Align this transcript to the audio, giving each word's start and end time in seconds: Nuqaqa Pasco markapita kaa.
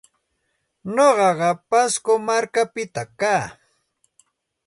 Nuqaqa 0.93 1.49
Pasco 1.69 2.13
markapita 2.27 3.03
kaa. 3.19 3.43